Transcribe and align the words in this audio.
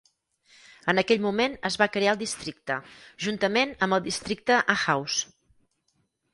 En 0.93 1.01
aquell 1.01 1.21
moment 1.25 1.57
es 1.69 1.77
va 1.81 1.89
crear 1.97 2.15
el 2.17 2.21
districte, 2.23 2.79
juntament 3.27 3.77
amb 3.89 3.99
el 4.01 4.03
districte 4.09 4.61
Ahaus. 4.77 5.23